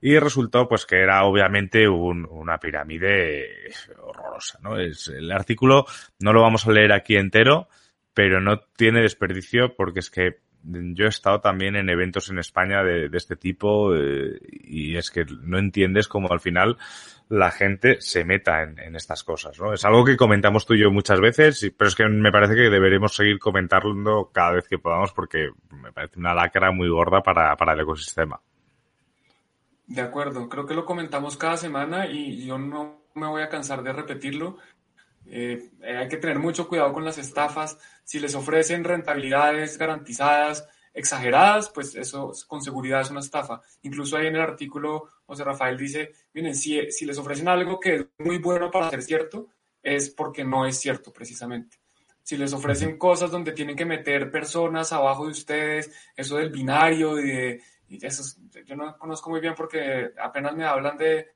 [0.00, 3.70] y resultó pues que era obviamente un, una pirámide
[4.00, 4.78] horrorosa, ¿no?
[4.78, 5.86] Es, el artículo
[6.20, 7.68] no lo vamos a leer aquí entero,
[8.14, 12.82] pero no tiene desperdicio porque es que yo he estado también en eventos en España
[12.82, 16.76] de, este tipo eh, y es que no entiendes cómo al final
[17.28, 19.72] la gente se meta en, en, estas cosas, ¿no?
[19.72, 22.70] Es algo que comentamos tú y yo muchas veces, pero es que me parece que
[22.70, 27.54] deberemos seguir comentando cada vez que podamos porque me parece una lacra muy gorda para,
[27.56, 28.40] para el ecosistema.
[29.86, 33.82] De acuerdo, creo que lo comentamos cada semana y yo no me voy a cansar
[33.82, 34.58] de repetirlo.
[35.30, 37.78] Eh, hay que tener mucho cuidado con las estafas.
[38.04, 43.60] Si les ofrecen rentabilidades garantizadas, exageradas, pues eso con seguridad es una estafa.
[43.82, 47.94] Incluso ahí en el artículo, José Rafael dice, miren, si, si les ofrecen algo que
[47.94, 49.48] es muy bueno para ser cierto,
[49.82, 51.78] es porque no es cierto precisamente.
[52.22, 57.14] Si les ofrecen cosas donde tienen que meter personas abajo de ustedes, eso del binario,
[57.14, 58.22] de y eso
[58.66, 61.28] yo no conozco muy bien porque apenas me hablan de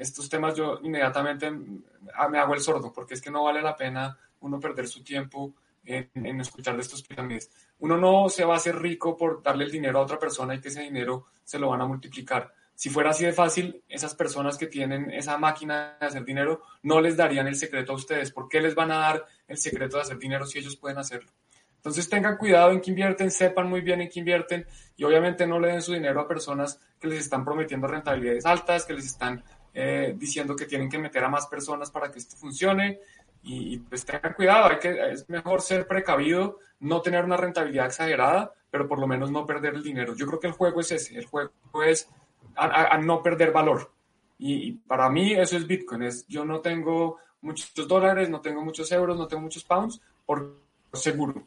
[0.00, 4.16] estos temas, yo inmediatamente me hago el sordo, porque es que no vale la pena
[4.40, 7.50] uno perder su tiempo en, escuchar de estos pirámides.
[7.78, 10.60] Uno no se va a hacer rico por darle el dinero a otra persona y
[10.60, 12.52] que ese dinero se lo van a multiplicar.
[12.74, 17.02] Si fuera así de fácil, esas personas que tienen esa máquina de hacer dinero no
[17.02, 18.32] les darían el secreto a ustedes.
[18.32, 21.30] ¿Por qué les van a dar el secreto de hacer dinero si ellos pueden hacerlo?
[21.76, 25.58] Entonces tengan cuidado en qué invierten, sepan muy bien en qué invierten y obviamente no
[25.58, 29.42] le den su dinero a personas que les están prometiendo rentabilidades altas, que les están
[29.74, 33.00] eh, diciendo que tienen que meter a más personas para que esto funcione
[33.42, 38.52] y, pues tengan cuidado, hay que, es mejor ser precavido, no tener una rentabilidad exagerada,
[38.70, 40.14] pero por lo menos no perder el dinero.
[40.14, 41.50] Yo creo que el juego es ese, el juego
[41.84, 42.08] es
[42.54, 43.92] a, no perder valor.
[44.38, 48.62] Y, y, para mí eso es Bitcoin, es yo no tengo muchos dólares, no tengo
[48.62, 50.58] muchos euros, no tengo muchos pounds, por
[50.92, 51.46] seguro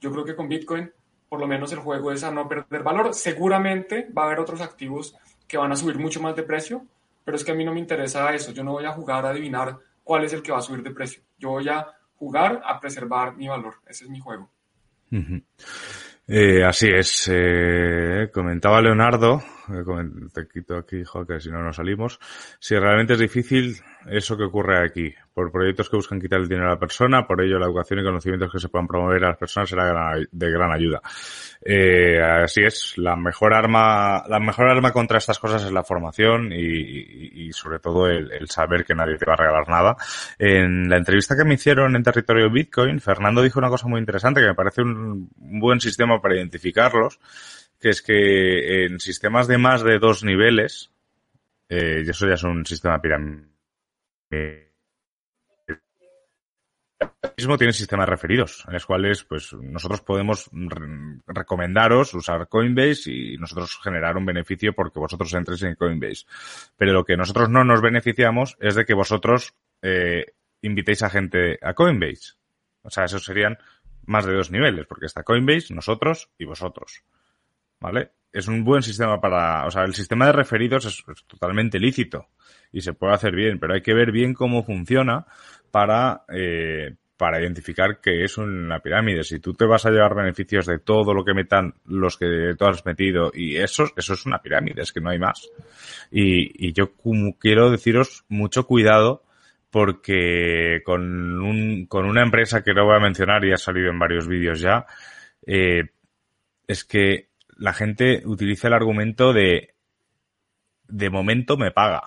[0.00, 0.90] yo creo que con Bitcoin,
[1.28, 3.14] por lo menos el juego es a no perder valor.
[3.14, 6.84] Seguramente va a haber otros activos que van a subir mucho más de precio,
[7.28, 8.52] pero es que a mí no me interesa eso.
[8.52, 10.92] Yo no voy a jugar a adivinar cuál es el que va a subir de
[10.92, 11.22] precio.
[11.36, 11.86] Yo voy a
[12.16, 13.74] jugar a preservar mi valor.
[13.86, 14.48] Ese es mi juego.
[16.26, 17.30] Eh, así es.
[17.30, 19.42] Eh, comentaba Leonardo,
[20.32, 22.18] te quito aquí, que si no nos salimos,
[22.58, 23.76] si realmente es difícil
[24.06, 27.40] eso que ocurre aquí, por proyectos que buscan quitar el dinero a la persona, por
[27.40, 30.72] ello la educación y conocimientos que se puedan promover a las personas será de gran
[30.72, 31.00] ayuda.
[31.64, 36.52] Eh, así es, la mejor arma, la mejor arma contra estas cosas es la formación
[36.52, 39.96] y, y, sobre todo el, el, saber que nadie te va a regalar nada.
[40.38, 44.40] En la entrevista que me hicieron en territorio Bitcoin, Fernando dijo una cosa muy interesante
[44.40, 47.18] que me parece un, un buen sistema para identificarlos,
[47.80, 50.92] que es que en sistemas de más de dos niveles,
[51.68, 53.48] eh, eso ya es un sistema pirámide,
[57.36, 60.50] mismo tiene sistemas referidos, en los cuales pues nosotros podemos
[61.26, 66.26] recomendaros usar Coinbase y nosotros generar un beneficio porque vosotros entréis en Coinbase.
[66.76, 70.26] Pero lo que nosotros no nos beneficiamos es de que vosotros eh,
[70.62, 72.34] invitéis a gente a Coinbase.
[72.82, 73.58] O sea, esos serían
[74.06, 77.04] más de dos niveles, porque está Coinbase, nosotros y vosotros.
[77.80, 78.10] ¿Vale?
[78.32, 82.28] Es un buen sistema para, o sea, el sistema de referidos es, totalmente lícito
[82.72, 85.26] y se puede hacer bien, pero hay que ver bien cómo funciona
[85.70, 89.24] para, eh, para identificar que es una pirámide.
[89.24, 92.64] Si tú te vas a llevar beneficios de todo lo que metan los que tú
[92.66, 95.48] has metido y eso, eso es una pirámide, es que no hay más.
[96.10, 96.92] Y, y yo
[97.38, 99.24] quiero deciros mucho cuidado
[99.70, 103.98] porque con, un, con una empresa que no voy a mencionar y ha salido en
[103.98, 104.86] varios vídeos ya,
[105.46, 105.84] eh,
[106.66, 107.27] es que
[107.58, 109.74] la gente utiliza el argumento de
[110.88, 112.02] de momento me paga.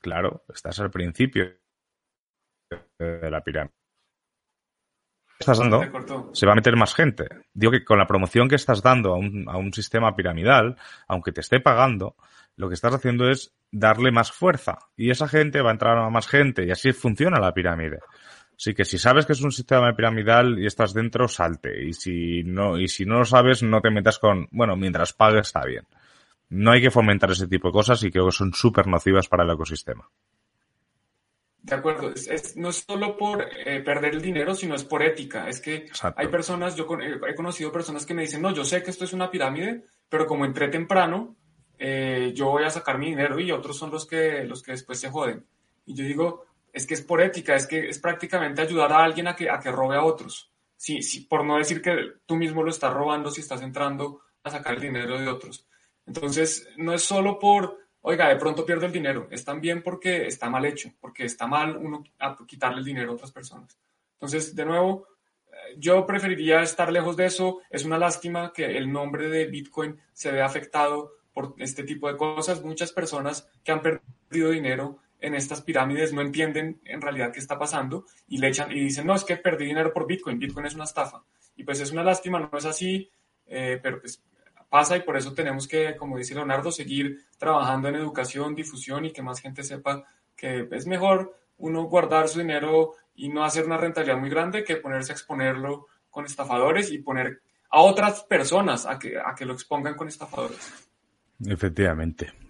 [0.00, 1.50] Claro, estás al principio
[2.98, 3.74] de la pirámide.
[5.38, 5.80] Estás dando,
[6.32, 7.28] se va a meter más gente.
[7.54, 10.76] Digo que con la promoción que estás dando a un, a un sistema piramidal,
[11.06, 12.16] aunque te esté pagando,
[12.56, 14.78] lo que estás haciendo es darle más fuerza.
[14.96, 18.00] Y esa gente va a entrar a más gente y así funciona la pirámide.
[18.58, 21.86] Así que si sabes que es un sistema piramidal y estás dentro, salte.
[21.86, 25.46] Y si no, y si no lo sabes, no te metas con, bueno, mientras pagues
[25.46, 25.84] está bien.
[26.48, 29.44] No hay que fomentar ese tipo de cosas y creo que son súper nocivas para
[29.44, 30.10] el ecosistema.
[31.62, 35.48] De acuerdo, es, no es solo por eh, perder el dinero, sino es por ética.
[35.48, 35.86] Es que
[36.16, 36.88] hay personas, yo
[37.28, 40.26] he conocido personas que me dicen, no, yo sé que esto es una pirámide, pero
[40.26, 41.36] como entré temprano,
[41.78, 44.98] eh, yo voy a sacar mi dinero y otros son los que, los que después
[44.98, 45.46] se joden.
[45.86, 49.28] Y yo digo, es que es por ética, es que es prácticamente ayudar a alguien
[49.28, 50.52] a que, a que robe a otros.
[50.76, 54.50] Sí, sí, por no decir que tú mismo lo estás robando si estás entrando a
[54.50, 55.66] sacar el dinero de otros.
[56.06, 60.48] Entonces, no es solo por, oiga, de pronto pierdo el dinero, es también porque está
[60.48, 62.04] mal hecho, porque está mal uno
[62.46, 63.78] quitarle el dinero a otras personas.
[64.14, 65.06] Entonces, de nuevo,
[65.46, 67.60] eh, yo preferiría estar lejos de eso.
[67.70, 72.16] Es una lástima que el nombre de Bitcoin se vea afectado por este tipo de
[72.16, 72.62] cosas.
[72.64, 77.58] Muchas personas que han perdido dinero en estas pirámides no entienden en realidad qué está
[77.58, 80.74] pasando y le echan y dicen, no, es que perdí dinero por Bitcoin, Bitcoin es
[80.74, 81.22] una estafa.
[81.56, 83.10] Y pues es una lástima, no es así,
[83.46, 84.22] eh, pero pues
[84.68, 89.12] pasa y por eso tenemos que, como dice Leonardo, seguir trabajando en educación, difusión y
[89.12, 90.04] que más gente sepa
[90.36, 94.76] que es mejor uno guardar su dinero y no hacer una rentabilidad muy grande que
[94.76, 97.40] ponerse a exponerlo con estafadores y poner
[97.70, 100.88] a otras personas a que, a que lo expongan con estafadores.
[101.44, 102.47] Efectivamente.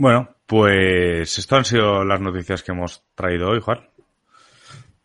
[0.00, 3.86] Bueno, pues esto han sido las noticias que hemos traído hoy, Juan.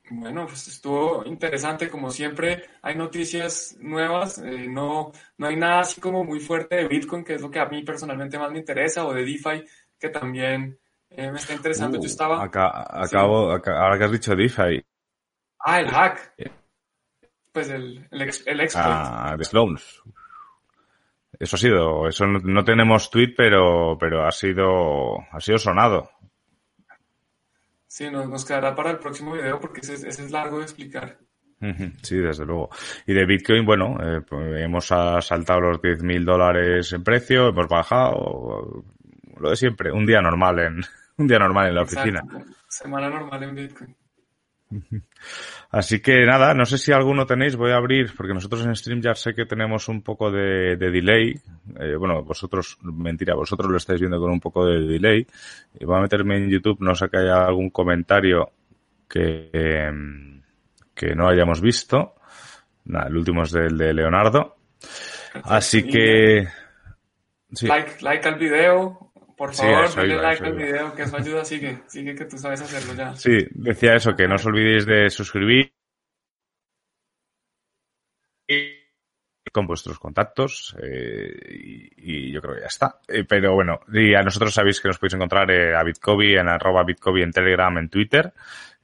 [0.09, 5.99] Bueno, pues estuvo interesante, como siempre, hay noticias nuevas, eh, no, no hay nada así
[5.99, 9.05] como muy fuerte de Bitcoin, que es lo que a mí personalmente más me interesa,
[9.05, 9.65] o de DeFi,
[9.99, 10.79] que también
[11.09, 11.97] eh, me está interesando.
[11.97, 12.41] Yo uh, estaba...
[12.41, 14.81] acabo, ahora que has dicho DeFi.
[15.59, 16.35] Ah, el hack.
[17.51, 18.71] Pues el, el, el exploit.
[18.75, 20.03] Ah, de Sloans.
[21.39, 26.09] Eso ha sido, eso no, tenemos tweet, pero, pero ha sido, ha sido sonado.
[27.87, 31.17] Sí, nos, nos quedará para el próximo video porque ese, es largo de explicar.
[32.03, 32.69] Sí, desde luego.
[33.07, 38.83] Y de Bitcoin, bueno, eh, pues hemos saltado los 10.000 dólares en precio, hemos bajado,
[39.37, 40.81] lo de siempre, un día normal en,
[41.17, 42.21] un día normal en la oficina.
[42.67, 43.95] Semana normal en Bitcoin.
[45.71, 49.01] Así que nada, no sé si alguno tenéis, voy a abrir, porque nosotros en Stream
[49.01, 51.35] ya sé que tenemos un poco de, delay.
[51.79, 55.25] Eh, bueno, vosotros, mentira, vosotros lo estáis viendo con un poco de delay.
[55.79, 58.51] Y voy a meterme en YouTube, no sé que haya algún comentario
[59.09, 60.41] que, em,
[60.93, 62.15] que no hayamos visto.
[62.85, 64.55] Nada, el último es del de Leonardo.
[65.43, 66.47] Así que...
[67.61, 72.15] Like, like al video, por favor, denle like al video, que eso ayuda, sigue, sigue
[72.15, 73.15] que tú sabes hacerlo ya.
[73.15, 75.73] Sí, decía eso, que no os olvidéis de suscribir
[79.55, 82.99] con vuestros contactos eh, y, yo creo que ya está.
[83.07, 86.49] Eh, pero bueno, y a nosotros sabéis que nos podéis encontrar eh, a Bitcovi en
[86.49, 88.33] arroba Bitcovi en Telegram, en Twitter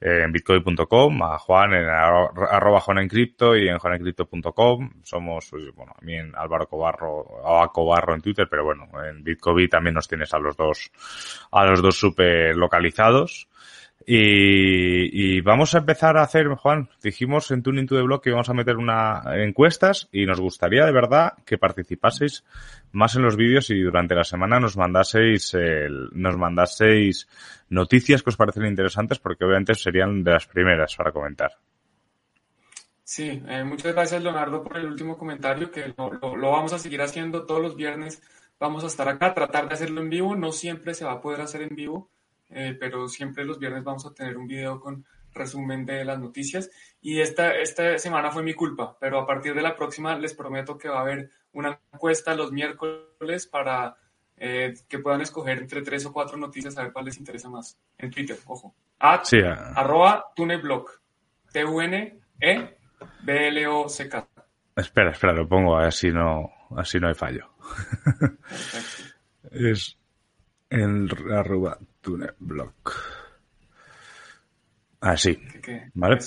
[0.04, 4.90] en bitcoin.com, a Juan en arroba Juan en cripto y en juanencrypto.com.
[5.04, 8.88] Somos, pues, bueno, a mí en Álvaro Cobarro, o a Cobarro en Twitter, pero bueno,
[9.04, 10.90] en Bitcoin también nos tienes a los dos,
[11.52, 13.46] a los dos super localizados.
[14.06, 18.48] Y, vamos a empezar a hacer, Juan, dijimos en Tuning to the Blog que íbamos
[18.48, 22.44] a meter una encuestas y nos gustaría de verdad que participaseis
[22.92, 27.28] más en los vídeos y durante la semana nos mandaseis el, nos mandaseis
[27.68, 31.52] noticias que os parecen interesantes porque obviamente serían de las primeras para comentar.
[33.04, 37.02] Sí, eh, muchas gracias Leonardo por el último comentario que lo, lo vamos a seguir
[37.02, 38.22] haciendo todos los viernes.
[38.58, 40.36] Vamos a estar acá, tratar de hacerlo en vivo.
[40.36, 42.08] No siempre se va a poder hacer en vivo
[42.52, 46.70] eh, pero siempre los viernes vamos a tener un video con resumen de las noticias.
[47.00, 50.76] Y esta, esta semana fue mi culpa, pero a partir de la próxima les prometo
[50.78, 53.96] que va a haber una encuesta los miércoles para
[54.36, 57.78] eh, que puedan escoger entre tres o cuatro noticias a ver cuál les interesa más.
[57.98, 58.74] En Twitter, ojo.
[58.98, 60.90] At, sí, arroba tuneblog.
[61.52, 62.18] T-U-N-E-B-L-O-C-K.
[64.74, 67.50] Espera, espera, lo pongo así no, así no hay fallo.
[69.50, 69.98] es
[70.70, 72.92] en arroba TuneBlock.
[75.02, 75.36] Así,
[75.94, 76.18] ¿vale?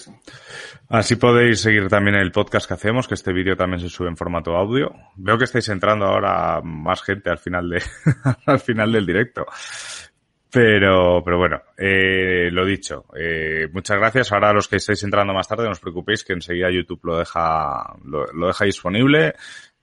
[0.90, 4.18] Así podéis seguir también el podcast que hacemos, que este vídeo también se sube en
[4.18, 4.94] formato audio.
[5.16, 7.82] Veo que estáis entrando ahora más gente al final de,
[8.46, 9.46] al final del directo.
[10.52, 14.34] Pero, pero bueno, eh, lo dicho, eh, muchas gracias.
[14.34, 17.18] Ahora a los que estáis entrando más tarde, no os preocupéis que enseguida YouTube lo
[17.18, 19.36] deja, lo, lo deja disponible.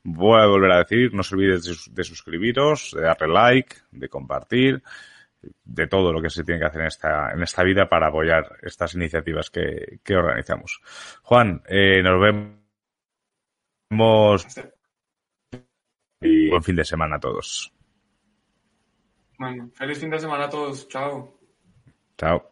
[0.02, 4.08] Voy a volver a decir, no os olvidéis de, de suscribiros, de darle like, de
[4.10, 4.82] compartir
[5.64, 8.58] de todo lo que se tiene que hacer en esta, en esta vida para apoyar
[8.62, 10.80] estas iniciativas que, que organizamos.
[11.22, 12.62] Juan, eh, nos vemos
[16.20, 17.72] y buen fin de semana a todos.
[19.38, 20.88] Bueno, feliz fin de semana a todos.
[20.88, 21.38] Chao.
[22.16, 22.51] Chao.